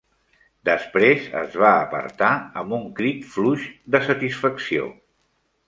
[0.69, 2.31] Després, es va apartar
[2.63, 4.93] amb un crit fluix de satisfacció.